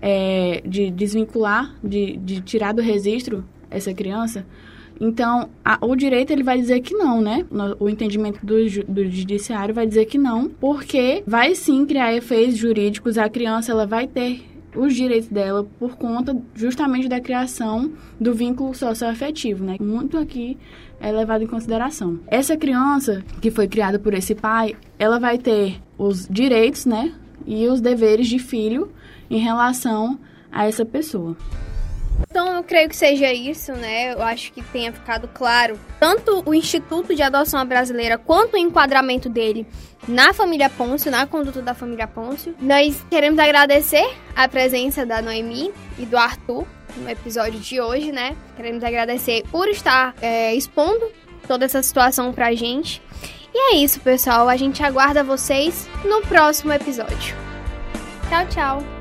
é, 0.00 0.62
de 0.64 0.90
desvincular, 0.90 1.74
de, 1.82 2.16
de 2.16 2.40
tirar 2.40 2.72
do 2.72 2.82
registro 2.82 3.44
essa 3.70 3.92
criança. 3.92 4.46
Então, 5.00 5.48
a, 5.64 5.78
o 5.84 5.96
direito 5.96 6.32
ele 6.32 6.44
vai 6.44 6.56
dizer 6.58 6.80
que 6.80 6.94
não, 6.94 7.20
né? 7.20 7.44
O 7.80 7.88
entendimento 7.88 8.44
do, 8.46 8.54
do 8.86 9.10
judiciário 9.10 9.74
vai 9.74 9.86
dizer 9.86 10.04
que 10.04 10.16
não, 10.16 10.48
porque 10.48 11.24
vai 11.26 11.54
sim 11.54 11.84
criar 11.84 12.14
efeitos 12.14 12.56
jurídicos. 12.56 13.18
A 13.18 13.28
criança 13.28 13.72
ela 13.72 13.86
vai 13.86 14.06
ter 14.06 14.42
os 14.74 14.94
direitos 14.94 15.28
dela 15.28 15.66
por 15.78 15.96
conta 15.96 16.36
justamente 16.54 17.08
da 17.08 17.20
criação 17.20 17.92
do 18.20 18.34
vínculo 18.34 18.74
socioafetivo, 18.74 19.64
né? 19.64 19.76
Muito 19.80 20.18
aqui 20.18 20.58
é 21.00 21.12
levado 21.12 21.44
em 21.44 21.46
consideração. 21.46 22.18
Essa 22.26 22.56
criança 22.56 23.22
que 23.40 23.50
foi 23.50 23.68
criada 23.68 23.98
por 23.98 24.14
esse 24.14 24.34
pai, 24.34 24.74
ela 24.98 25.18
vai 25.18 25.38
ter 25.38 25.80
os 25.98 26.26
direitos, 26.28 26.86
né, 26.86 27.12
e 27.46 27.68
os 27.68 27.80
deveres 27.80 28.26
de 28.26 28.38
filho 28.38 28.90
em 29.30 29.38
relação 29.38 30.18
a 30.50 30.66
essa 30.66 30.84
pessoa. 30.84 31.36
Então, 32.30 32.54
eu 32.54 32.64
creio 32.64 32.88
que 32.88 32.96
seja 32.96 33.32
isso, 33.32 33.72
né? 33.72 34.12
Eu 34.12 34.22
acho 34.22 34.52
que 34.52 34.62
tenha 34.62 34.92
ficado 34.92 35.28
claro 35.28 35.78
tanto 36.00 36.42
o 36.44 36.54
Instituto 36.54 37.14
de 37.14 37.22
Adoção 37.22 37.64
Brasileira 37.64 38.18
quanto 38.18 38.54
o 38.54 38.58
enquadramento 38.58 39.28
dele 39.28 39.66
na 40.06 40.32
família 40.32 40.68
Pôncio, 40.68 41.10
na 41.10 41.26
conduta 41.26 41.62
da 41.62 41.74
família 41.74 42.06
Pôncio. 42.06 42.54
Nós 42.60 43.04
queremos 43.10 43.38
agradecer 43.38 44.04
a 44.34 44.48
presença 44.48 45.06
da 45.06 45.22
Noemi 45.22 45.72
e 45.98 46.04
do 46.04 46.16
Arthur 46.16 46.66
no 46.96 47.08
episódio 47.08 47.58
de 47.58 47.80
hoje, 47.80 48.12
né? 48.12 48.36
Queremos 48.56 48.84
agradecer 48.84 49.42
por 49.50 49.68
estar 49.68 50.14
é, 50.20 50.54
expondo 50.54 51.10
toda 51.46 51.64
essa 51.64 51.82
situação 51.82 52.32
pra 52.32 52.54
gente. 52.54 53.02
E 53.52 53.74
é 53.74 53.76
isso, 53.76 54.00
pessoal. 54.00 54.48
A 54.48 54.56
gente 54.56 54.82
aguarda 54.82 55.22
vocês 55.22 55.88
no 56.04 56.22
próximo 56.22 56.72
episódio. 56.72 57.36
Tchau, 58.28 58.46
tchau. 58.48 58.93